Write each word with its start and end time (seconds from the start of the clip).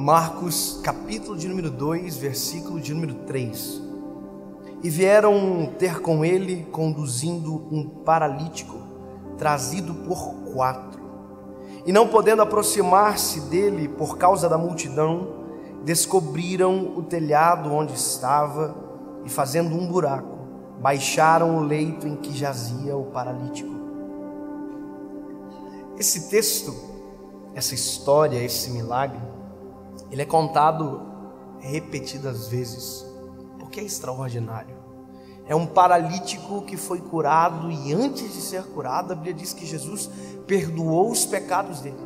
Marcos, 0.00 0.80
capítulo 0.82 1.36
de 1.36 1.46
número 1.46 1.70
2, 1.70 2.16
versículo 2.16 2.80
de 2.80 2.94
número 2.94 3.14
3. 3.26 3.82
E 4.82 4.88
vieram 4.88 5.74
ter 5.78 6.00
com 6.00 6.24
ele, 6.24 6.64
conduzindo 6.72 7.68
um 7.70 7.86
paralítico, 7.86 8.78
trazido 9.36 9.92
por 9.92 10.36
quatro. 10.54 11.02
E 11.84 11.92
não 11.92 12.08
podendo 12.08 12.40
aproximar-se 12.40 13.42
dele 13.42 13.88
por 13.88 14.16
causa 14.16 14.48
da 14.48 14.56
multidão, 14.56 15.44
descobriram 15.84 16.94
o 16.96 17.02
telhado 17.02 17.70
onde 17.70 17.92
estava 17.92 18.74
e, 19.26 19.28
fazendo 19.28 19.76
um 19.76 19.86
buraco, 19.86 20.38
baixaram 20.80 21.58
o 21.58 21.60
leito 21.60 22.08
em 22.08 22.16
que 22.16 22.32
jazia 22.32 22.96
o 22.96 23.04
paralítico. 23.04 23.74
Esse 25.98 26.30
texto, 26.30 26.74
essa 27.54 27.74
história, 27.74 28.42
esse 28.42 28.70
milagre, 28.70 29.29
ele 30.10 30.22
é 30.22 30.24
contado 30.24 31.02
repetidas 31.58 32.48
vezes, 32.48 33.06
porque 33.58 33.80
é 33.80 33.84
extraordinário. 33.84 34.80
É 35.46 35.54
um 35.54 35.66
paralítico 35.66 36.62
que 36.62 36.76
foi 36.76 37.00
curado 37.00 37.70
e 37.70 37.92
antes 37.92 38.32
de 38.32 38.40
ser 38.40 38.62
curado, 38.64 39.12
a 39.12 39.16
Bíblia 39.16 39.34
diz 39.34 39.52
que 39.52 39.66
Jesus 39.66 40.08
perdoou 40.46 41.10
os 41.10 41.26
pecados 41.26 41.80
dele. 41.80 41.98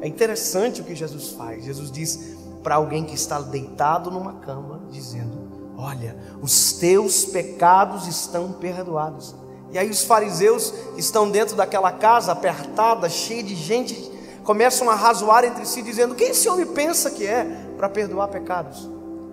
É 0.00 0.08
interessante 0.08 0.80
o 0.80 0.84
que 0.84 0.94
Jesus 0.94 1.30
faz. 1.30 1.64
Jesus 1.64 1.90
diz 1.90 2.36
para 2.62 2.74
alguém 2.74 3.04
que 3.04 3.14
está 3.14 3.40
deitado 3.40 4.10
numa 4.10 4.34
cama, 4.34 4.80
dizendo: 4.90 5.74
Olha, 5.76 6.16
os 6.40 6.72
teus 6.72 7.24
pecados 7.24 8.06
estão 8.06 8.52
perdoados. 8.52 9.34
E 9.70 9.78
aí 9.78 9.88
os 9.88 10.04
fariseus 10.04 10.74
estão 10.96 11.30
dentro 11.30 11.56
daquela 11.56 11.92
casa 11.92 12.32
apertada, 12.32 13.08
cheia 13.08 13.42
de 13.42 13.54
gente, 13.54 14.11
começam 14.42 14.90
a 14.90 14.94
razoar 14.94 15.44
entre 15.44 15.64
si, 15.64 15.82
dizendo: 15.82 16.14
Quem 16.14 16.30
esse 16.30 16.48
homem 16.48 16.66
pensa 16.66 17.10
que 17.10 17.26
é 17.26 17.44
para 17.76 17.88
perdoar 17.88 18.28
pecados? 18.28 18.88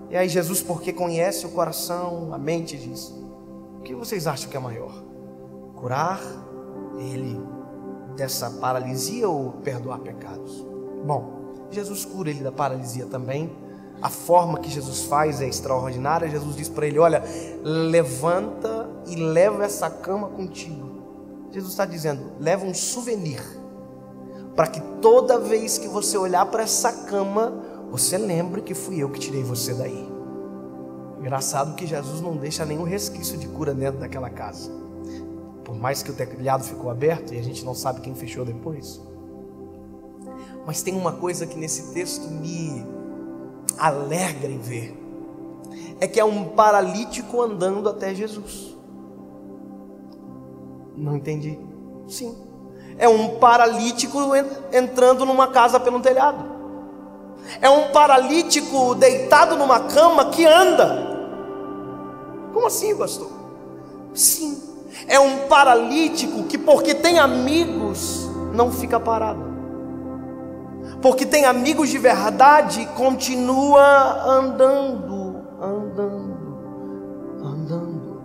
E 0.09 0.17
aí 0.17 0.27
Jesus, 0.27 0.61
porque 0.61 0.91
conhece 0.91 1.45
o 1.45 1.49
coração, 1.49 2.33
a 2.33 2.37
mente, 2.37 2.77
diz: 2.77 3.13
O 3.79 3.81
que 3.83 3.93
vocês 3.93 4.27
acham 4.27 4.49
que 4.49 4.57
é 4.57 4.59
maior? 4.59 5.03
Curar 5.75 6.21
ele 6.97 7.39
dessa 8.15 8.49
paralisia 8.49 9.29
ou 9.29 9.51
perdoar 9.63 9.99
pecados? 9.99 10.65
Bom, 11.05 11.67
Jesus 11.71 12.05
cura 12.05 12.29
ele 12.29 12.43
da 12.43 12.51
paralisia 12.51 13.05
também. 13.05 13.51
A 14.01 14.09
forma 14.09 14.59
que 14.59 14.69
Jesus 14.69 15.03
faz 15.03 15.41
é 15.41 15.47
extraordinária. 15.47 16.29
Jesus 16.29 16.55
diz 16.55 16.69
para 16.69 16.87
ele: 16.87 16.99
Olha, 16.99 17.23
levanta 17.63 18.89
e 19.05 19.15
leva 19.15 19.65
essa 19.65 19.89
cama 19.89 20.29
contigo. 20.29 20.89
Jesus 21.51 21.71
está 21.73 21.85
dizendo: 21.85 22.31
leva 22.39 22.65
um 22.65 22.73
souvenir 22.73 23.41
para 24.59 24.67
que 24.67 24.81
toda 25.01 25.39
vez 25.39 25.77
que 25.77 25.87
você 25.87 26.17
olhar 26.17 26.45
para 26.47 26.63
essa 26.63 26.91
cama, 26.91 27.63
você 27.89 28.17
lembre 28.17 28.61
que 28.61 28.73
fui 28.73 29.01
eu 29.01 29.09
que 29.09 29.17
tirei 29.17 29.41
você 29.41 29.73
daí. 29.73 30.05
Engraçado 31.17 31.77
que 31.77 31.87
Jesus 31.87 32.19
não 32.19 32.35
deixa 32.35 32.65
nenhum 32.65 32.83
resquício 32.83 33.37
de 33.37 33.47
cura 33.47 33.73
dentro 33.73 34.01
daquela 34.01 34.29
casa. 34.29 34.69
Por 35.63 35.75
mais 35.75 36.03
que 36.03 36.11
o 36.11 36.13
telhado 36.13 36.65
ficou 36.65 36.89
aberto 36.89 37.33
e 37.33 37.39
a 37.39 37.41
gente 37.41 37.63
não 37.63 37.73
sabe 37.73 38.01
quem 38.01 38.13
fechou 38.13 38.43
depois. 38.43 38.99
Mas 40.65 40.81
tem 40.81 40.93
uma 40.93 41.13
coisa 41.13 41.47
que 41.47 41.57
nesse 41.57 41.93
texto 41.93 42.29
me 42.29 42.85
alegra 43.77 44.51
em 44.51 44.59
ver. 44.59 44.93
É 46.01 46.05
que 46.05 46.19
é 46.19 46.25
um 46.25 46.49
paralítico 46.49 47.41
andando 47.41 47.87
até 47.87 48.13
Jesus. 48.13 48.75
Não 50.97 51.15
entendi. 51.15 51.57
Sim 52.09 52.48
é 52.99 53.07
um 53.07 53.39
paralítico 53.39 54.19
entrando 54.73 55.25
numa 55.25 55.47
casa 55.47 55.79
pelo 55.79 56.01
telhado. 56.01 56.43
É 57.61 57.69
um 57.69 57.87
paralítico 57.91 58.93
deitado 58.93 59.55
numa 59.55 59.79
cama 59.79 60.25
que 60.25 60.45
anda. 60.45 61.07
Como 62.53 62.67
assim, 62.67 62.93
pastor? 62.95 63.31
Sim. 64.13 64.61
É 65.07 65.17
um 65.17 65.47
paralítico 65.47 66.43
que, 66.43 66.57
porque 66.57 66.93
tem 66.93 67.19
amigos, 67.19 68.29
não 68.53 68.69
fica 68.69 68.99
parado. 68.99 69.47
Porque 71.01 71.25
tem 71.25 71.45
amigos 71.45 71.87
de 71.87 71.97
verdade, 71.97 72.85
continua 72.97 74.23
andando, 74.25 75.37
andando, 75.61 76.37
andando. 77.41 78.21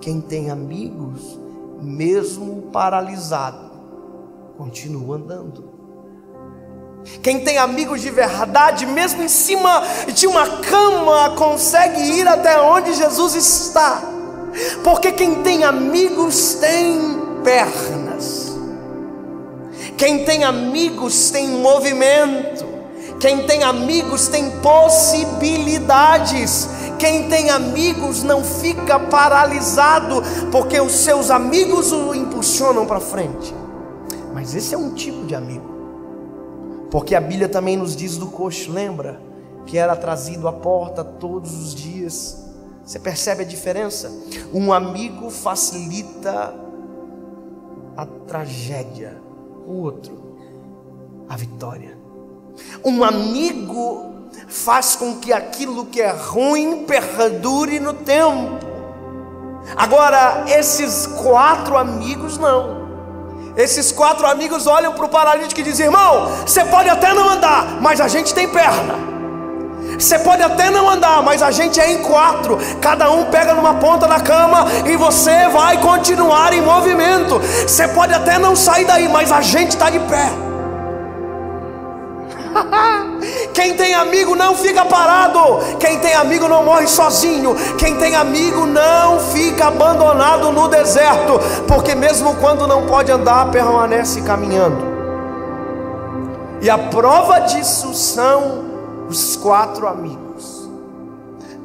Quem 0.00 0.20
tem 0.20 0.48
amigos, 0.48 1.38
mesmo 1.80 2.70
paralisado, 2.72 3.71
continua 4.56 5.16
andando. 5.16 5.72
Quem 7.22 7.40
tem 7.40 7.58
amigos 7.58 8.00
de 8.00 8.10
verdade, 8.10 8.86
mesmo 8.86 9.22
em 9.22 9.28
cima 9.28 9.82
de 10.14 10.26
uma 10.26 10.46
cama, 10.58 11.34
consegue 11.36 12.00
ir 12.00 12.28
até 12.28 12.60
onde 12.60 12.94
Jesus 12.94 13.34
está. 13.34 14.02
Porque 14.84 15.12
quem 15.12 15.42
tem 15.42 15.64
amigos 15.64 16.54
tem 16.54 17.18
pernas. 17.42 18.52
Quem 19.96 20.24
tem 20.24 20.44
amigos 20.44 21.30
tem 21.30 21.48
movimento. 21.48 22.66
Quem 23.18 23.46
tem 23.46 23.62
amigos 23.62 24.28
tem 24.28 24.50
possibilidades. 24.60 26.68
Quem 26.98 27.28
tem 27.28 27.50
amigos 27.50 28.22
não 28.22 28.44
fica 28.44 28.98
paralisado, 28.98 30.22
porque 30.52 30.80
os 30.80 30.92
seus 30.92 31.30
amigos 31.30 31.90
o 31.90 32.14
impulsionam 32.14 32.86
para 32.86 33.00
frente. 33.00 33.52
Mas 34.42 34.56
esse 34.56 34.74
é 34.74 34.76
um 34.76 34.92
tipo 34.92 35.24
de 35.24 35.36
amigo. 35.36 36.88
Porque 36.90 37.14
a 37.14 37.20
Bíblia 37.20 37.48
também 37.48 37.76
nos 37.76 37.94
diz 37.94 38.16
do 38.16 38.26
coxo, 38.26 38.72
lembra? 38.72 39.20
Que 39.66 39.78
era 39.78 39.94
trazido 39.94 40.48
à 40.48 40.52
porta 40.52 41.04
todos 41.04 41.54
os 41.54 41.72
dias. 41.72 42.44
Você 42.84 42.98
percebe 42.98 43.44
a 43.44 43.46
diferença? 43.46 44.10
Um 44.52 44.72
amigo 44.72 45.30
facilita 45.30 46.52
a 47.96 48.04
tragédia, 48.26 49.16
o 49.64 49.74
outro, 49.74 50.36
a 51.28 51.36
vitória. 51.36 51.96
Um 52.84 53.04
amigo 53.04 54.26
faz 54.48 54.96
com 54.96 55.20
que 55.20 55.32
aquilo 55.32 55.86
que 55.86 56.00
é 56.00 56.10
ruim 56.10 56.84
perdure 56.84 57.78
no 57.78 57.94
tempo. 57.94 58.58
Agora, 59.76 60.46
esses 60.48 61.06
quatro 61.06 61.78
amigos 61.78 62.38
não. 62.38 62.81
Esses 63.56 63.92
quatro 63.92 64.26
amigos 64.26 64.66
olham 64.66 64.92
para 64.92 65.04
o 65.04 65.08
paralítico 65.08 65.60
e 65.60 65.64
dizem: 65.64 65.86
Irmão, 65.86 66.28
você 66.46 66.64
pode 66.64 66.88
até 66.88 67.12
não 67.12 67.28
andar, 67.28 67.80
mas 67.80 68.00
a 68.00 68.08
gente 68.08 68.34
tem 68.34 68.48
perna. 68.48 69.12
Você 69.98 70.18
pode 70.18 70.42
até 70.42 70.70
não 70.70 70.88
andar, 70.88 71.22
mas 71.22 71.42
a 71.42 71.50
gente 71.50 71.78
é 71.78 71.92
em 71.92 71.98
quatro. 71.98 72.58
Cada 72.80 73.10
um 73.10 73.26
pega 73.26 73.52
numa 73.52 73.74
ponta 73.74 74.06
da 74.06 74.20
cama 74.20 74.66
e 74.86 74.96
você 74.96 75.48
vai 75.48 75.78
continuar 75.78 76.52
em 76.52 76.62
movimento. 76.62 77.38
Você 77.38 77.86
pode 77.88 78.14
até 78.14 78.38
não 78.38 78.56
sair 78.56 78.86
daí, 78.86 79.08
mas 79.08 79.30
a 79.30 79.42
gente 79.42 79.70
está 79.70 79.90
de 79.90 80.00
pé. 80.00 80.30
Quem 83.52 83.74
tem 83.74 83.94
amigo 83.94 84.34
não 84.34 84.54
fica 84.54 84.84
parado. 84.84 85.40
Quem 85.78 85.98
tem 86.00 86.14
amigo 86.14 86.48
não 86.48 86.64
morre 86.64 86.86
sozinho. 86.86 87.54
Quem 87.76 87.96
tem 87.96 88.14
amigo 88.14 88.66
não 88.66 89.20
fica 89.20 89.66
abandonado 89.66 90.50
no 90.52 90.68
deserto. 90.68 91.38
Porque 91.66 91.94
mesmo 91.94 92.36
quando 92.36 92.66
não 92.66 92.86
pode 92.86 93.10
andar, 93.12 93.50
permanece 93.50 94.22
caminhando. 94.22 94.92
E 96.60 96.70
a 96.70 96.78
prova 96.78 97.40
disso 97.40 97.92
são 97.94 98.64
os 99.08 99.36
quatro 99.36 99.86
amigos. 99.86 100.68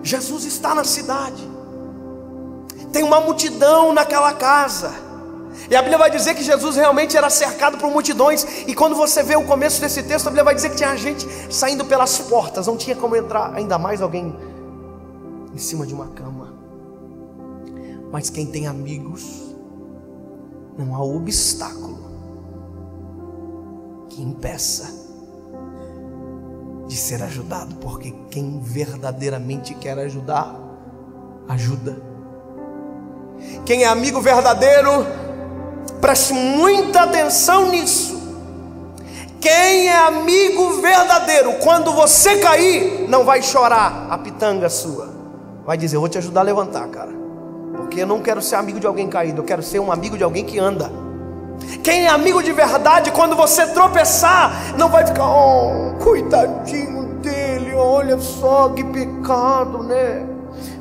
Jesus 0.01 0.45
está 0.45 0.73
na 0.73 0.83
cidade. 0.83 1.47
Tem 2.91 3.03
uma 3.03 3.19
multidão 3.19 3.93
naquela 3.93 4.33
casa. 4.33 5.06
E 5.69 5.75
a 5.75 5.81
Bíblia 5.81 5.97
vai 5.97 6.09
dizer 6.09 6.33
que 6.33 6.43
Jesus 6.43 6.75
realmente 6.75 7.17
era 7.17 7.29
cercado 7.29 7.77
por 7.77 7.91
multidões. 7.91 8.45
E 8.67 8.73
quando 8.73 8.95
você 8.95 9.21
vê 9.21 9.35
o 9.35 9.43
começo 9.43 9.81
desse 9.81 10.01
texto, 10.03 10.27
a 10.27 10.29
Bíblia 10.29 10.43
vai 10.43 10.55
dizer 10.55 10.69
que 10.69 10.77
tinha 10.77 10.95
gente 10.95 11.27
saindo 11.53 11.83
pelas 11.85 12.17
portas, 12.19 12.67
não 12.67 12.77
tinha 12.77 12.95
como 12.95 13.15
entrar, 13.15 13.53
ainda 13.53 13.77
mais 13.77 14.01
alguém 14.01 14.35
em 15.53 15.57
cima 15.57 15.85
de 15.85 15.93
uma 15.93 16.07
cama. 16.07 16.53
Mas 18.11 18.29
quem 18.29 18.45
tem 18.45 18.67
amigos, 18.67 19.55
não 20.77 20.95
há 20.95 21.03
obstáculo 21.03 21.97
que 24.09 24.21
impeça 24.21 24.95
de 26.87 26.95
ser 26.95 27.21
ajudado, 27.21 27.75
porque 27.75 28.13
quem 28.31 28.59
verdadeiramente 28.61 29.73
quer 29.73 29.99
ajudar, 29.99 30.55
ajuda. 31.49 32.01
Quem 33.65 33.83
é 33.83 33.87
amigo 33.87 34.21
verdadeiro, 34.21 35.05
Preste 36.07 36.33
muita 36.33 37.01
atenção 37.01 37.69
nisso. 37.69 38.17
Quem 39.41 39.89
é 39.89 39.97
amigo 39.97 40.79
verdadeiro, 40.79 41.55
quando 41.55 41.91
você 41.91 42.37
cair, 42.37 43.09
não 43.09 43.25
vai 43.25 43.43
chorar 43.43 44.07
a 44.09 44.17
pitanga 44.17 44.69
sua. 44.69 45.09
Vai 45.65 45.75
dizer: 45.75 45.97
Eu 45.97 45.99
vou 45.99 46.07
te 46.07 46.17
ajudar 46.17 46.39
a 46.39 46.43
levantar, 46.43 46.87
cara. 46.87 47.11
Porque 47.75 48.03
eu 48.03 48.07
não 48.07 48.21
quero 48.21 48.41
ser 48.41 48.55
amigo 48.55 48.79
de 48.79 48.87
alguém 48.87 49.09
caído, 49.09 49.41
eu 49.41 49.45
quero 49.45 49.61
ser 49.61 49.79
um 49.79 49.91
amigo 49.91 50.17
de 50.17 50.23
alguém 50.23 50.45
que 50.45 50.57
anda. 50.57 50.89
Quem 51.83 52.05
é 52.05 52.07
amigo 52.07 52.41
de 52.41 52.53
verdade, 52.53 53.11
quando 53.11 53.35
você 53.35 53.67
tropeçar, 53.67 54.77
não 54.77 54.87
vai 54.87 55.05
ficar, 55.05 55.27
oh, 55.29 55.93
coitadinho 56.01 57.15
dele 57.15 57.73
olha 57.75 58.17
só 58.17 58.69
que 58.69 58.81
pecado, 58.81 59.83
né? 59.83 60.25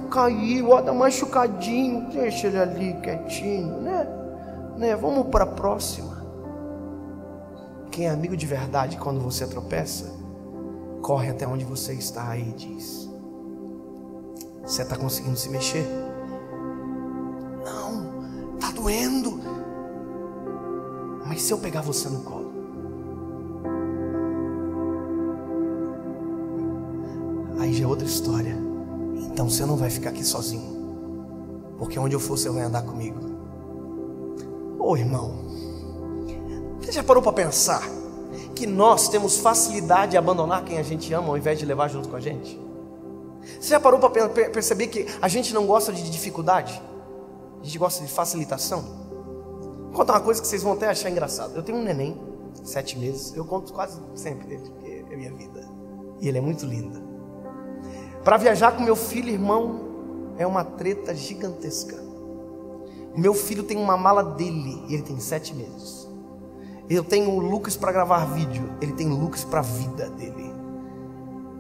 Caiu, 0.08 0.70
olha, 0.70 0.92
machucadinho, 0.92 2.10
deixa 2.12 2.46
ele 2.46 2.58
ali 2.60 2.96
quietinho, 3.02 3.80
né? 3.80 4.15
Né? 4.76 4.94
Vamos 4.94 5.28
para 5.28 5.44
a 5.44 5.46
próxima. 5.46 6.24
Quem 7.90 8.06
é 8.06 8.10
amigo 8.10 8.36
de 8.36 8.46
verdade 8.46 8.96
quando 8.98 9.20
você 9.20 9.46
tropeça, 9.46 10.12
corre 11.00 11.30
até 11.30 11.46
onde 11.46 11.64
você 11.64 11.94
está 11.94 12.36
e 12.36 12.52
diz: 12.52 13.08
Você 14.62 14.82
está 14.82 14.96
conseguindo 14.96 15.36
se 15.36 15.48
mexer? 15.48 15.86
Não, 17.64 18.54
está 18.54 18.70
doendo. 18.70 19.40
Mas 21.26 21.42
se 21.42 21.52
eu 21.52 21.58
pegar 21.58 21.80
você 21.80 22.08
no 22.08 22.20
colo, 22.20 22.52
aí 27.58 27.72
já 27.72 27.84
é 27.84 27.86
outra 27.86 28.06
história. 28.06 28.56
Então 29.16 29.48
você 29.48 29.64
não 29.64 29.76
vai 29.76 29.90
ficar 29.90 30.10
aqui 30.10 30.24
sozinho. 30.24 30.76
Porque 31.78 31.98
onde 31.98 32.14
eu 32.14 32.20
for, 32.20 32.38
você 32.38 32.48
vai 32.48 32.62
andar 32.62 32.82
comigo. 32.82 33.35
Ô 34.78 34.90
oh, 34.90 34.96
irmão, 34.96 35.34
você 36.80 36.92
já 36.92 37.02
parou 37.02 37.22
para 37.22 37.32
pensar 37.32 37.82
que 38.54 38.66
nós 38.66 39.08
temos 39.08 39.38
facilidade 39.38 40.12
de 40.12 40.16
abandonar 40.16 40.64
quem 40.64 40.78
a 40.78 40.82
gente 40.82 41.12
ama 41.12 41.28
ao 41.28 41.36
invés 41.36 41.58
de 41.58 41.66
levar 41.66 41.88
junto 41.88 42.08
com 42.08 42.16
a 42.16 42.20
gente? 42.20 42.60
Você 43.60 43.70
já 43.70 43.80
parou 43.80 43.98
para 43.98 44.28
perceber 44.28 44.88
que 44.88 45.06
a 45.20 45.28
gente 45.28 45.54
não 45.54 45.66
gosta 45.66 45.92
de 45.92 46.08
dificuldade? 46.10 46.80
A 47.60 47.64
gente 47.64 47.78
gosta 47.78 48.04
de 48.04 48.10
facilitação? 48.10 48.82
Vou 49.86 49.92
contar 49.92 50.14
uma 50.14 50.20
coisa 50.20 50.40
que 50.40 50.46
vocês 50.46 50.62
vão 50.62 50.72
até 50.72 50.88
achar 50.88 51.10
engraçado. 51.10 51.56
Eu 51.56 51.62
tenho 51.62 51.78
um 51.78 51.82
neném, 51.82 52.20
sete 52.64 52.98
meses. 52.98 53.34
Eu 53.34 53.44
conto 53.44 53.72
quase 53.72 54.00
sempre 54.14 54.46
dele, 54.46 54.70
porque 54.70 55.04
é 55.10 55.16
minha 55.16 55.32
vida. 55.32 55.68
E 56.20 56.28
ele 56.28 56.38
é 56.38 56.40
muito 56.40 56.66
lindo. 56.66 57.02
Para 58.22 58.36
viajar 58.36 58.72
com 58.72 58.82
meu 58.82 58.96
filho, 58.96 59.30
irmão, 59.30 60.34
é 60.38 60.46
uma 60.46 60.64
treta 60.64 61.14
gigantesca. 61.14 62.05
O 63.16 63.20
meu 63.20 63.32
filho 63.32 63.62
tem 63.62 63.78
uma 63.78 63.96
mala 63.96 64.22
dele 64.22 64.84
e 64.88 64.94
ele 64.94 65.02
tem 65.02 65.18
sete 65.18 65.54
meses. 65.54 66.06
Eu 66.88 67.02
tenho 67.02 67.30
o 67.30 67.40
Lucas 67.40 67.74
para 67.76 67.90
gravar 67.90 68.26
vídeo, 68.26 68.68
ele 68.80 68.92
tem 68.92 69.08
Lucas 69.08 69.42
para 69.42 69.60
a 69.60 69.62
vida 69.62 70.10
dele. 70.10 70.52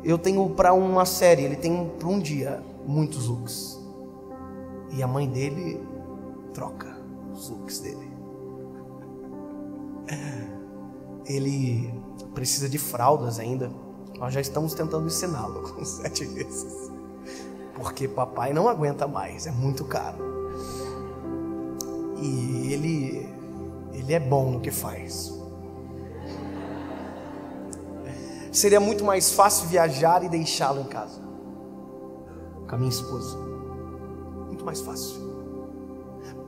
Eu 0.04 0.18
tenho 0.18 0.48
para 0.50 0.74
uma 0.74 1.06
série, 1.06 1.42
ele 1.42 1.56
tem 1.56 1.90
para 1.98 2.08
um 2.08 2.20
dia 2.20 2.62
muitos 2.86 3.26
looks. 3.26 3.80
E 4.92 5.02
a 5.02 5.06
mãe 5.06 5.28
dele 5.28 5.82
troca 6.52 6.96
os 7.32 7.48
looks 7.48 7.80
dele. 7.80 8.06
Ele 11.26 11.92
precisa 12.32 12.68
de 12.68 12.78
fraldas 12.78 13.40
ainda. 13.40 13.68
Nós 14.16 14.32
já 14.32 14.40
estamos 14.40 14.74
tentando 14.74 15.06
ensiná-lo 15.06 15.62
com 15.74 15.84
sete 15.84 16.24
meses. 16.24 16.88
Porque 17.74 18.06
papai 18.06 18.52
não 18.52 18.68
aguenta 18.68 19.08
mais, 19.08 19.46
é 19.46 19.50
muito 19.50 19.84
caro. 19.84 20.45
E 22.18 22.72
ele, 22.72 23.28
ele 23.92 24.12
é 24.12 24.20
bom 24.20 24.52
no 24.52 24.60
que 24.60 24.70
faz. 24.70 25.34
Seria 28.50 28.80
muito 28.80 29.04
mais 29.04 29.32
fácil 29.32 29.68
viajar 29.68 30.24
e 30.24 30.28
deixá-lo 30.28 30.80
em 30.80 30.86
casa. 30.86 31.20
Com 32.66 32.74
a 32.74 32.78
minha 32.78 32.90
esposa. 32.90 33.36
Muito 34.46 34.64
mais 34.64 34.80
fácil. 34.80 35.26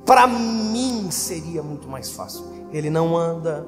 Para 0.06 0.26
mim 0.26 1.10
seria 1.10 1.62
muito 1.62 1.86
mais 1.86 2.10
fácil. 2.10 2.46
Ele 2.72 2.88
não 2.88 3.14
anda. 3.14 3.66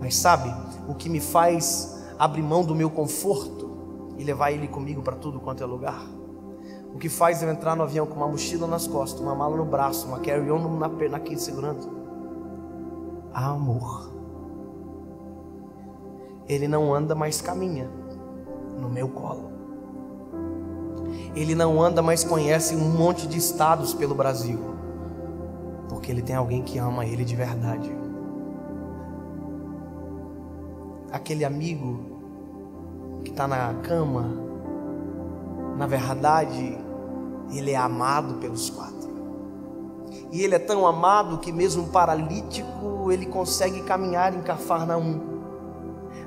Mas 0.00 0.16
sabe, 0.16 0.50
o 0.88 0.94
que 0.94 1.10
me 1.10 1.20
faz 1.20 2.02
abrir 2.18 2.42
mão 2.42 2.64
do 2.64 2.74
meu 2.74 2.88
conforto 2.88 3.70
e 4.16 4.24
levar 4.24 4.50
ele 4.50 4.66
comigo 4.66 5.02
para 5.02 5.16
tudo 5.16 5.40
quanto 5.40 5.62
é 5.62 5.66
lugar. 5.66 6.06
O 6.94 6.98
que 6.98 7.08
faz 7.08 7.42
eu 7.42 7.50
entrar 7.50 7.76
no 7.76 7.82
avião 7.82 8.06
com 8.06 8.16
uma 8.16 8.26
mochila 8.26 8.66
nas 8.66 8.86
costas, 8.86 9.20
uma 9.20 9.34
mala 9.34 9.56
no 9.56 9.64
braço, 9.64 10.06
uma 10.06 10.18
carry-on 10.18 10.78
na 10.78 10.88
perna 10.88 11.16
aqui 11.16 11.38
segurando. 11.38 11.88
Amor. 13.32 14.10
Ele 16.48 16.66
não 16.66 16.92
anda, 16.92 17.14
mas 17.14 17.40
caminha 17.40 17.88
no 18.78 18.88
meu 18.88 19.08
colo. 19.08 19.50
Ele 21.34 21.54
não 21.54 21.80
anda, 21.80 22.02
mas 22.02 22.24
conhece 22.24 22.74
um 22.74 22.90
monte 22.90 23.26
de 23.26 23.38
estados 23.38 23.94
pelo 23.94 24.14
Brasil. 24.14 24.58
Porque 25.88 26.10
ele 26.10 26.22
tem 26.22 26.34
alguém 26.34 26.62
que 26.62 26.78
ama 26.78 27.06
ele 27.06 27.24
de 27.24 27.36
verdade 27.36 28.00
aquele 31.10 31.44
amigo 31.44 32.00
que 33.24 33.30
está 33.30 33.46
na 33.46 33.74
cama, 33.82 34.49
na 35.80 35.86
verdade, 35.86 36.76
ele 37.50 37.70
é 37.70 37.76
amado 37.76 38.34
pelos 38.34 38.68
quatro. 38.68 39.08
E 40.30 40.42
ele 40.42 40.54
é 40.54 40.58
tão 40.58 40.86
amado 40.86 41.38
que, 41.38 41.50
mesmo 41.50 41.88
paralítico, 41.88 43.10
ele 43.10 43.24
consegue 43.24 43.80
caminhar 43.84 44.34
em 44.34 44.42
Cafarnaum. 44.42 45.18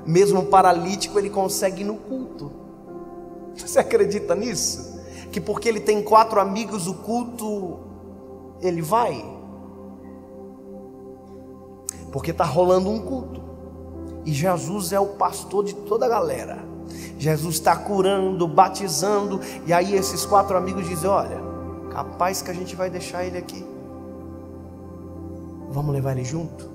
Mesmo 0.04 0.46
paralítico, 0.46 1.20
ele 1.20 1.30
consegue 1.30 1.82
ir 1.82 1.84
no 1.84 1.94
culto. 1.94 2.50
Você 3.54 3.78
acredita 3.78 4.34
nisso? 4.34 5.00
Que 5.30 5.40
porque 5.40 5.68
ele 5.68 5.78
tem 5.78 6.02
quatro 6.02 6.40
amigos, 6.40 6.88
o 6.88 6.94
culto 6.94 7.78
ele 8.60 8.82
vai? 8.82 9.24
Porque 12.10 12.32
está 12.32 12.44
rolando 12.44 12.90
um 12.90 13.00
culto. 13.00 13.40
E 14.24 14.32
Jesus 14.32 14.92
é 14.92 14.98
o 14.98 15.10
pastor 15.10 15.62
de 15.62 15.76
toda 15.76 16.06
a 16.06 16.08
galera. 16.08 16.73
Jesus 17.18 17.56
está 17.56 17.76
curando, 17.76 18.46
batizando. 18.46 19.40
E 19.66 19.72
aí 19.72 19.94
esses 19.94 20.24
quatro 20.26 20.56
amigos 20.56 20.86
dizem: 20.88 21.08
Olha, 21.08 21.40
capaz 21.90 22.42
que 22.42 22.50
a 22.50 22.54
gente 22.54 22.74
vai 22.76 22.90
deixar 22.90 23.24
ele 23.24 23.38
aqui. 23.38 23.64
Vamos 25.70 25.94
levar 25.94 26.12
ele 26.12 26.24
junto? 26.24 26.70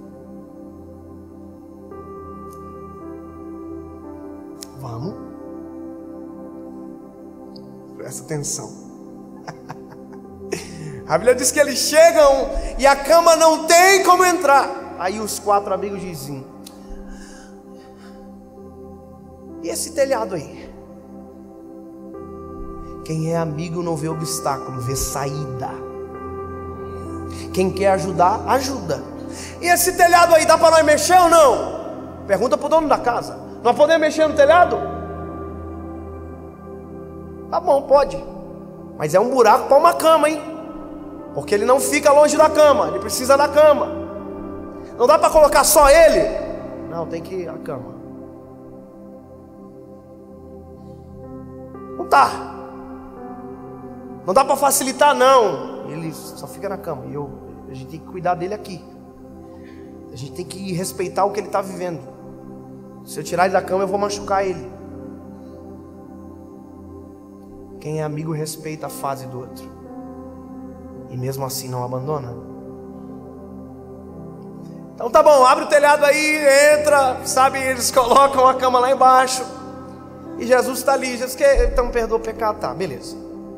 Vamos. 4.79 5.15
Presta 7.97 8.23
atenção. 8.23 8.71
A 11.07 11.17
Bíblia 11.17 11.35
diz 11.35 11.51
que 11.51 11.59
eles 11.59 11.79
chegam 11.79 12.49
e 12.77 12.85
a 12.85 12.95
cama 12.95 13.35
não 13.35 13.65
tem 13.65 14.03
como 14.03 14.23
entrar. 14.23 14.95
Aí 14.99 15.19
os 15.19 15.39
quatro 15.39 15.73
amigos 15.73 16.01
dizem: 16.01 16.45
e 19.63 19.69
esse 19.69 19.93
telhado 19.93 20.35
aí? 20.35 20.69
Quem 23.03 23.33
é 23.33 23.37
amigo 23.37 23.81
não 23.81 23.95
vê 23.95 24.07
obstáculo, 24.07 24.79
vê 24.81 24.95
saída. 24.95 25.69
Quem 27.53 27.71
quer 27.71 27.91
ajudar, 27.91 28.43
ajuda. 28.47 29.01
E 29.61 29.67
esse 29.67 29.93
telhado 29.93 30.35
aí, 30.35 30.45
dá 30.45 30.57
para 30.57 30.71
nós 30.71 30.85
mexer 30.85 31.19
ou 31.19 31.29
não? 31.29 31.79
Pergunta 32.27 32.57
para 32.57 32.67
o 32.67 32.69
dono 32.69 32.87
da 32.87 32.97
casa. 32.97 33.37
Nós 33.63 33.75
podemos 33.75 34.01
mexer 34.01 34.27
no 34.27 34.35
telhado? 34.35 34.77
Tá 37.49 37.59
bom, 37.59 37.81
pode. 37.81 38.23
Mas 38.97 39.15
é 39.15 39.19
um 39.19 39.29
buraco 39.29 39.67
para 39.67 39.77
uma 39.77 39.93
cama, 39.93 40.29
hein? 40.29 40.41
Porque 41.33 41.55
ele 41.55 41.65
não 41.65 41.79
fica 41.79 42.11
longe 42.11 42.37
da 42.37 42.49
cama, 42.49 42.89
ele 42.89 42.99
precisa 42.99 43.35
da 43.35 43.47
cama. 43.47 43.87
Não 44.97 45.07
dá 45.07 45.17
para 45.17 45.29
colocar 45.29 45.63
só 45.63 45.89
ele? 45.89 46.27
Não, 46.89 47.05
tem 47.07 47.21
que 47.21 47.33
ir 47.33 47.49
a 47.49 47.57
cama. 47.57 47.98
Tá. 52.09 52.55
Não 54.25 54.33
dá 54.33 54.43
para 54.43 54.55
facilitar, 54.55 55.15
não. 55.15 55.89
Ele 55.89 56.13
só 56.13 56.47
fica 56.47 56.69
na 56.69 56.77
cama. 56.77 57.05
E 57.07 57.13
eu, 57.13 57.29
a 57.69 57.73
gente 57.73 57.89
tem 57.89 57.99
que 57.99 58.05
cuidar 58.05 58.35
dele 58.35 58.53
aqui. 58.53 58.83
A 60.11 60.15
gente 60.15 60.31
tem 60.33 60.45
que 60.45 60.73
respeitar 60.73 61.25
o 61.25 61.31
que 61.31 61.39
ele 61.39 61.47
está 61.47 61.61
vivendo. 61.61 62.01
Se 63.05 63.19
eu 63.19 63.23
tirar 63.23 63.45
ele 63.45 63.53
da 63.53 63.61
cama, 63.61 63.83
eu 63.83 63.87
vou 63.87 63.97
machucar 63.97 64.45
ele. 64.45 64.69
Quem 67.79 68.01
é 68.01 68.03
amigo 68.03 68.31
respeita 68.33 68.87
a 68.87 68.89
fase 68.89 69.25
do 69.27 69.39
outro. 69.39 69.65
E 71.09 71.17
mesmo 71.17 71.45
assim 71.45 71.69
não 71.69 71.83
abandona. 71.83 72.35
Então 74.93 75.09
tá 75.09 75.23
bom, 75.23 75.45
abre 75.45 75.63
o 75.63 75.67
telhado 75.67 76.03
aí, 76.03 76.77
entra, 76.77 77.25
sabe? 77.25 77.57
Eles 77.57 77.89
colocam 77.89 78.45
a 78.45 78.53
cama 78.53 78.79
lá 78.79 78.91
embaixo. 78.91 79.58
E 80.39 80.47
Jesus 80.47 80.79
está 80.79 80.93
ali, 80.93 81.17
Jesus 81.17 81.35
quer, 81.35 81.71
então 81.71 81.89
perdoa 81.91 82.17
o 82.17 82.21
pecado, 82.21 82.59
tá, 82.59 82.73
beleza. 82.73 83.15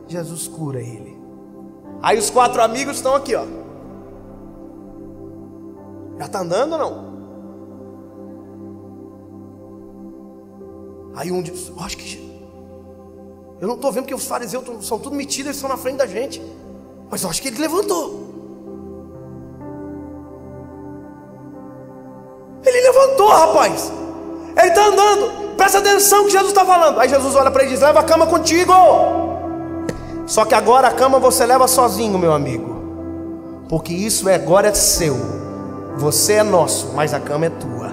Jesus 0.08 0.48
cura 0.48 0.80
ele. 0.80 1.20
Aí 2.02 2.18
os 2.18 2.30
quatro 2.30 2.62
amigos 2.62 2.98
estão 2.98 3.16
aqui, 3.16 3.36
ó. 3.36 3.46
Já 6.18 6.26
está 6.26 6.40
andando 6.40 6.74
ou 6.74 6.80
não? 6.80 7.12
Aí 11.16 11.32
um 11.32 11.42
diz, 11.42 11.72
oh, 11.78 11.84
acho 11.84 11.98
que 11.98 12.32
eu 13.62 13.68
não 13.68 13.76
estou 13.76 13.92
vendo 13.92 14.08
que 14.08 14.16
os 14.16 14.26
fariseus 14.26 14.64
são 14.84 14.98
tudo 14.98 15.16
metidos, 15.16 15.46
eles 15.46 15.58
estão 15.58 15.70
na 15.70 15.78
frente 15.78 15.98
da 15.98 16.08
gente. 16.08 16.42
Mas 17.12 17.22
eu 17.22 17.30
acho 17.30 17.40
que 17.40 17.50
ele 17.50 17.60
levantou. 17.60 18.28
Ele 22.66 22.82
levantou, 22.82 23.28
rapaz. 23.28 23.92
Ele 24.62 24.70
está 24.70 24.86
andando. 24.86 25.56
Presta 25.58 25.80
atenção 25.80 26.26
que 26.26 26.32
Jesus 26.32 26.50
está 26.50 26.66
falando. 26.66 27.00
Aí 27.00 27.10
Jesus 27.10 27.36
olha 27.36 27.52
para 27.52 27.64
ele 27.64 27.72
e 27.72 27.76
diz: 27.76 27.84
Leva 27.84 28.00
a 28.00 28.04
cama 28.04 28.26
contigo. 28.26 28.74
Só 30.26 30.46
que 30.46 30.56
agora 30.56 30.88
a 30.88 30.92
cama 30.92 31.20
você 31.20 31.46
leva 31.46 31.68
sozinho, 31.68 32.18
meu 32.18 32.34
amigo. 32.34 32.72
Porque 33.68 33.94
isso 33.94 34.30
é 34.30 34.36
agora 34.36 34.70
é 34.70 34.74
seu. 34.74 35.18
Você 35.98 36.34
é 36.34 36.44
nosso, 36.44 36.92
mas 36.96 37.14
a 37.14 37.20
cama 37.20 37.48
é 37.48 37.50
tua. 37.50 37.92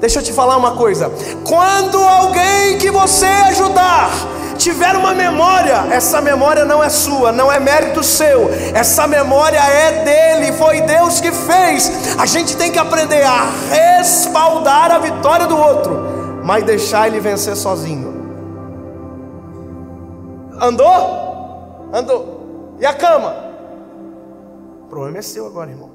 Deixa 0.00 0.18
eu 0.18 0.22
te 0.22 0.32
falar 0.32 0.56
uma 0.56 0.76
coisa. 0.76 1.10
Quando 1.42 1.98
alguém 1.98 2.78
que 2.78 2.90
você 2.90 3.26
ajudar 3.26 4.10
tiver 4.54 4.96
uma 4.96 5.14
memória, 5.14 5.86
essa 5.90 6.20
memória 6.20 6.64
não 6.64 6.82
é 6.82 6.88
sua, 6.88 7.32
não 7.32 7.50
é 7.50 7.60
mérito 7.60 8.02
seu, 8.02 8.48
essa 8.74 9.06
memória 9.06 9.58
é 9.58 10.04
dele, 10.04 10.52
foi 10.56 10.80
Deus 10.82 11.20
que 11.20 11.30
fez. 11.30 12.16
A 12.18 12.26
gente 12.26 12.56
tem 12.56 12.72
que 12.72 12.78
aprender 12.78 13.22
a 13.22 13.50
respaldar 13.70 14.90
a 14.90 14.98
vitória 14.98 15.46
do 15.46 15.56
outro, 15.56 16.42
mas 16.44 16.64
deixar 16.64 17.06
ele 17.06 17.20
vencer 17.20 17.56
sozinho. 17.56 18.14
Andou? 20.60 21.90
Andou. 21.92 22.76
E 22.80 22.86
a 22.86 22.94
cama? 22.94 23.34
O 24.84 24.86
problema 24.88 25.18
é 25.18 25.22
seu 25.22 25.46
agora, 25.46 25.70
irmão. 25.70 25.90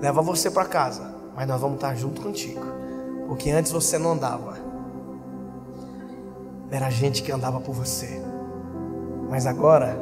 Leva 0.00 0.20
você 0.20 0.50
para 0.50 0.64
casa, 0.64 1.14
mas 1.36 1.46
nós 1.46 1.60
vamos 1.60 1.76
estar 1.76 1.94
junto 1.94 2.20
contigo, 2.20 2.64
porque 3.28 3.50
antes 3.50 3.70
você 3.70 3.98
não 3.98 4.12
andava. 4.12 4.71
Era 6.72 6.88
gente 6.88 7.22
que 7.22 7.30
andava 7.30 7.60
por 7.60 7.74
você. 7.74 8.18
Mas 9.28 9.46
agora 9.46 9.94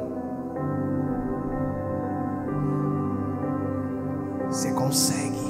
você 4.49 4.71
consegue. 4.71 5.40